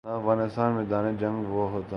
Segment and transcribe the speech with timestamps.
[0.03, 1.89] نہ افغانستان میدان جنگ وہ ہوتا ہے۔